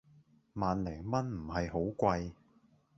[0.55, 2.31] 萬零蚊唔係好貴